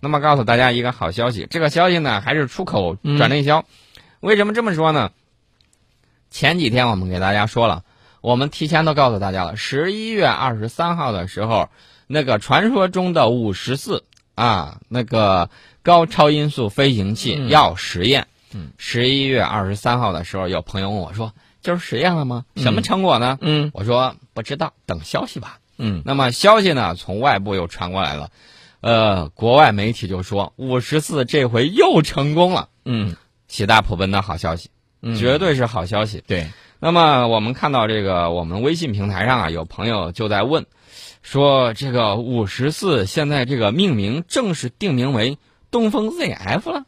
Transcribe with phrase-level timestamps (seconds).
[0.00, 3.64] 那么告诉大家一个好消息，这个消息呢还是出口转内销。
[4.20, 5.12] 为什么这么说呢？
[6.30, 7.84] 前几天我们给大家说了，
[8.20, 11.68] 我们提前都告诉大家了，十一月二十三号的时候，
[12.06, 15.50] 那个传说中的五十四啊，那个
[15.82, 18.26] 高超音速飞行器要实验。
[18.52, 21.32] 嗯，十一月二十三号的时候，有朋友问我说
[21.62, 22.44] ：“就是实验了吗？
[22.56, 25.58] 什么成果呢？”嗯，我说不知道，等消息吧。
[25.78, 28.30] 嗯，那么消息呢，从外部又传过来了，
[28.80, 32.68] 呃，国外媒体就说五十四这回又成功了。
[32.84, 33.16] 嗯，
[33.48, 34.70] 喜大普奔的好消息，
[35.18, 36.22] 绝对是好消息。
[36.26, 36.48] 对。
[36.78, 40.66] 那么我们看到这个，我们微信平台上啊，有朋友就在问，
[41.22, 45.36] 说这个五十四现在这个命名正式定名为
[45.70, 46.84] 东风 ZF 了，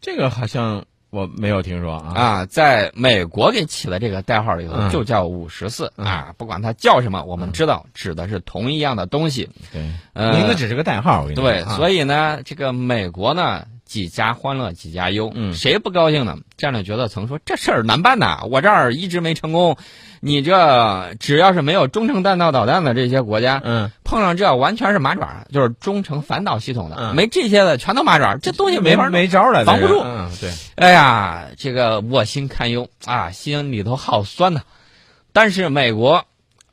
[0.00, 0.84] 这个好像。
[1.10, 2.12] 我没有听说啊。
[2.14, 9.48] 啊，在美国给起的这个代号里头就叫五十四啊，不管它叫什么，我们知道指的是同一样的东西。
[9.72, 9.82] 对，
[10.14, 11.28] 名字只是个代号。
[11.32, 16.36] 对，所以呢，这个美国呢几家欢乐几家忧，嗯，谁不高兴呢？
[16.56, 19.76] 战略决策层说这事儿难办呐，我这儿一直没成功。
[20.20, 30.00] 你这只要是没有中程弹道导弹的这些国家，嗯，碰上这完全是马爪，就是中程反导系统的，没这些的全都马爪，这东西没法没招了，防不住。
[30.04, 30.52] 嗯，对。
[30.76, 34.60] 哎呀，这个我心堪忧啊，心里头好酸呐。
[35.32, 36.24] 但是美国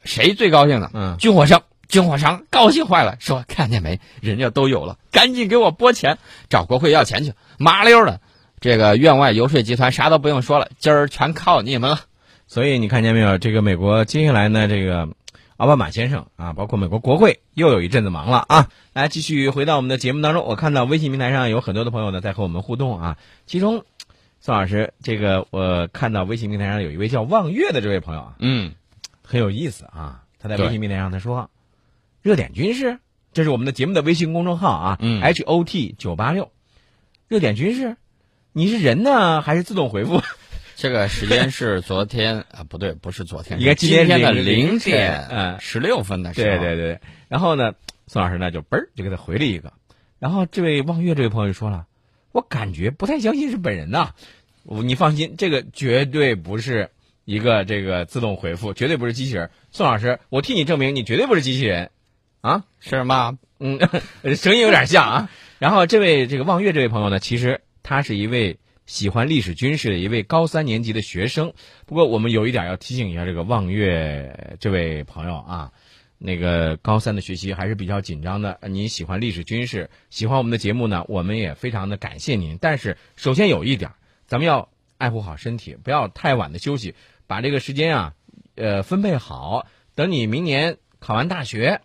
[0.04, 0.92] 谁最高兴呢？
[0.94, 6.18] 嗯，军火商，军火商高兴坏了，说看见没，人家都有了，赶紧给我拨钱，
[6.50, 8.20] 找国会要钱去，麻溜的。
[8.60, 12.00] 这个院外游说集团啥都不用说了，今儿全靠你们了。
[12.48, 13.38] 所以你看见没有？
[13.38, 15.10] 这个美国接下来呢，这个
[15.58, 18.70] 奥巴马先生啊，包括美国国会又有一阵子忙了啊。
[18.94, 20.44] 来，继续回到我们的节目当中。
[20.44, 23.18] 我看到微信平台上有很多的朋友呢在和我们互动啊。
[23.46, 23.86] 其中，
[24.40, 28.74] 宋老师，这个我看到微信平台上有一位叫望月的这位朋友啊，嗯，
[29.24, 30.24] 很有意思啊。
[30.40, 31.50] 他在微信平台上他说
[32.28, 33.00] ：“热点军事，
[33.31, 36.52] 这是我们的节目的微信公众号啊，嗯，H O T 九八六，
[37.30, 37.95] 热点军事，
[38.52, 40.22] 你是人呢还是自动回复？”
[40.75, 46.57] 这个时间是昨天啊，不对，不是昨天，应该今天的零点，嗯，十六分的时候。
[46.57, 47.00] 对对对。
[47.29, 47.75] 然后呢，
[48.07, 49.72] 宋老师呢就嘣儿就给他回了一个。
[50.19, 51.85] 然后这位望月这位朋友就说了
[52.34, 54.16] ：“我感觉不太相信是本人呐。”
[54.84, 56.90] 你放心，这个绝对不是
[57.23, 59.50] 一个这个自动回复，绝对不是机器人。
[59.72, 61.90] 宋老师，我替你证明，你绝对不是机器人，
[62.42, 63.38] 啊，是吗？
[63.59, 63.80] 嗯，
[64.36, 65.30] 声音有点像啊。
[65.59, 68.58] 然后这位这个望月这位朋友呢，其实他是一位。
[68.88, 71.52] 喜欢历史军事的一位高三年级的学生，
[71.86, 75.74] 不过我们有一点要提醒一下这个望月这位朋友啊，
[76.18, 78.58] 那个高三的学习还是比较紧张的。
[78.70, 82.58] 您喜欢历史军事，喜欢我们的节目呢，我们也非常的感谢您。
[82.62, 83.92] 但是首先有一点，
[84.26, 86.96] 咱们要爱护好身体，不要太晚的休息，
[87.28, 88.14] 把这个时间啊，
[88.56, 89.68] 呃，分配好。
[89.96, 91.81] 等你明年考完大学，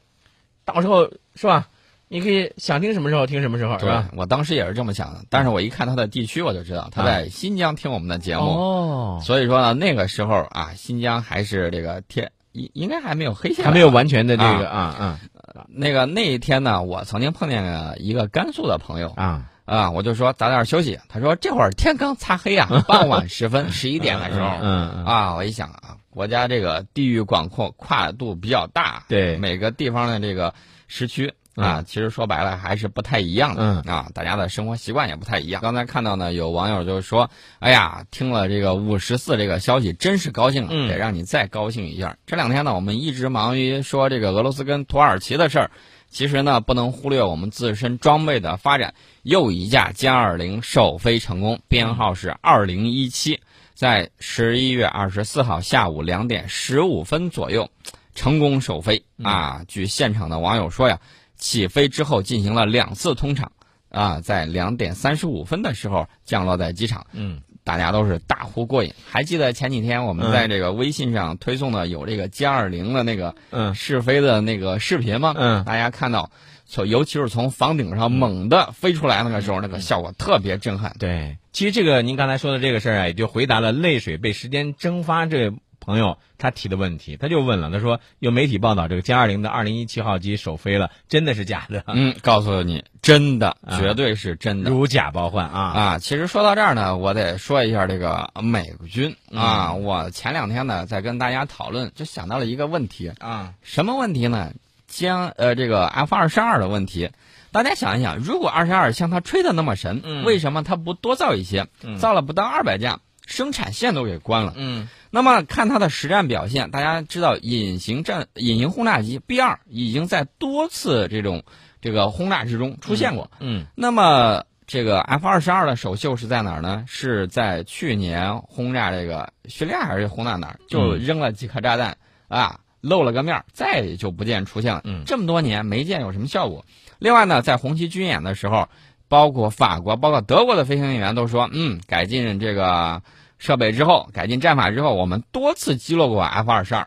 [0.64, 1.68] 到时候是吧？
[2.08, 4.08] 你可以想听什么时候听什么时候，是吧？
[4.14, 8.42] 我当时也是这么想的，但是我一看他的地区，我就知道他在新疆听我们的节目。
[8.42, 15.20] 哦，所以说呢，那个时候啊，新疆还是这个天应应该还没有黑下来，还没有完全的这个啊啊。
[15.68, 20.98] 那个那一天呢，我曾经碰见了一个甘肃的朋友啊啊，我就说早点休息。
[21.08, 30.54] 他说这会儿天刚擦黑啊，傍晚时分十一点的时候， 嗯啊，我一想啊，国家这个地域广阔，跨度比较大，对每个地方的这个
[30.86, 31.32] 时区。
[31.54, 33.62] 啊，其实说白了还是不太一样的。
[33.62, 35.60] 嗯啊，大家的生活习惯也不太一样。
[35.60, 37.28] 刚才看到呢，有网友就是说，
[37.58, 42.16] 哎呀，听了这个五十四这个消息，真是高兴了，得让你再高兴一下。
[42.24, 45.70] 这两天呢，我们一直忙于说这个俄罗斯跟土耳其的事儿，
[46.08, 48.94] 其实呢，不能忽略我们自身装备的发展。
[49.22, 53.40] 又一架歼二零首飞成功，编号是二零一七，
[53.74, 57.68] 在十一月二十四号下午两点十五分左右，
[58.14, 59.62] 成功首飞啊！
[59.68, 60.98] 据现场的网友说呀。
[61.34, 63.50] 起飞之后进行了两次通场，
[63.88, 68.94] 啊，在两点三十五分的时候降落在机场，嗯，大家都是大呼过瘾。
[69.10, 75.34] 还记得前几天我们在这个微信上推送的有这个歼二零的那个嗯试飞的那个视频吗？
[75.36, 76.30] 嗯，大家看到，
[76.64, 80.94] 从尤其是从房顶上猛地飞出来那个时候，那个效果特别震撼。
[81.00, 85.56] 对，其实这个您刚才说的这个事儿啊，也就回答了泪水被时间蒸发这位。
[85.84, 91.82] 朋友他提的问题，他就问了，他说有媒体报道这个歼二零的二零一七号机首飞了，真的是假的？
[91.92, 95.98] 嗯，告诉你，真的，绝对是真的，如假包换啊啊！
[95.98, 104.52] 其实说到这儿呢，我得说一下这个美军啊，我前两天呢在跟大家讨论，就想到了一个问题啊，什么问题呢？
[104.86, 107.10] 将呃这个 F 二十二的问题，
[107.52, 111.68] 大家想一想，如果二十二像他吹的那么神，为什么他不多造一些？
[112.00, 113.00] 造了不到二百架。
[113.24, 114.52] 生产线都给关了。
[114.56, 121.44] 嗯，那么看它的实战表现，大家知道隐形战隐形轰炸机 B 二已经在多次这种
[121.80, 123.30] 这个轰炸之中出现过。
[123.38, 126.84] 嗯，那么这个 F 二十二的首秀是在哪儿呢？
[126.88, 130.58] 是在去年轰炸这个叙利亚还是轰炸哪儿？
[130.68, 131.96] 就扔了几颗炸弹
[132.26, 134.82] 啊，露了个面儿，再也就不见出现了。
[134.84, 136.66] 嗯，这么多年没见有什么效果。
[136.98, 138.68] 另外呢，在红旗军演的时候，
[139.08, 143.02] 包括法国、包括德国的飞行员员都说，嗯，改进这个
[143.38, 146.86] 设备之后，改进战法之后，我们多次击落过 F 二十二。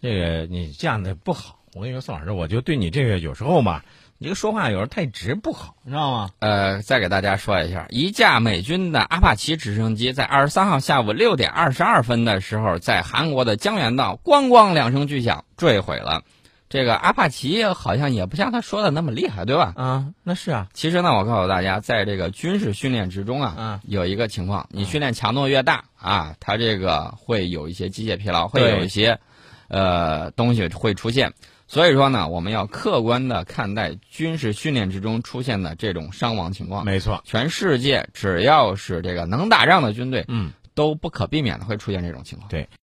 [0.00, 1.60] 这个你这样的不好。
[1.74, 3.82] 我跟你说，宋老师，我就对你这个有时候嘛，
[4.22, 6.30] 你这个说话有时候太直不好，你知道吗？
[6.38, 16.22] 呃，再给大家说一下，一架美军的阿帕奇直升机在二十三号下午六点二十二分的时候，在韩国的江原道咣咣两声巨响坠毁了。
[16.68, 19.72] 这个阿帕奇好像也不像他说的那么厉害，对吧？
[19.74, 20.68] 啊，那是啊。
[20.72, 29.18] 其实呢，我告诉大家，在这个军事训练之中啊，嗯，有一个情况，你训练强度越大啊，它这个会有一些机械疲劳，会有一些
[29.66, 31.32] 呃东西会出现。
[31.72, 36.84] 所以说呢，我们要客观的看待军事训练之中出现的这种伤亡情况。
[36.84, 42.50] 没错，全世界只要是这个能打仗的军队，嗯，都不可避免的会出现这种情况。
[42.50, 42.68] 对。